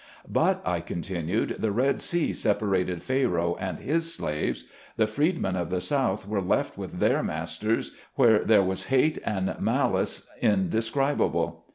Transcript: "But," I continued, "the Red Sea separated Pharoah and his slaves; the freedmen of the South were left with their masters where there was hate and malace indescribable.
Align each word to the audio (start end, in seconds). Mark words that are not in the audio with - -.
"But," 0.27 0.63
I 0.65 0.81
continued, 0.81 1.57
"the 1.59 1.71
Red 1.71 2.01
Sea 2.01 2.33
separated 2.33 3.03
Pharoah 3.03 3.53
and 3.59 3.77
his 3.79 4.11
slaves; 4.15 4.65
the 4.97 5.05
freedmen 5.05 5.55
of 5.55 5.69
the 5.69 5.79
South 5.79 6.27
were 6.27 6.41
left 6.41 6.75
with 6.75 6.93
their 6.99 7.21
masters 7.21 7.91
where 8.15 8.39
there 8.39 8.63
was 8.63 8.85
hate 8.85 9.19
and 9.23 9.55
malace 9.59 10.25
indescribable. 10.41 11.65